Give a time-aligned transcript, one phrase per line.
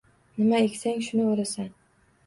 [0.39, 1.73] Nima eksang, shuni o'rasan.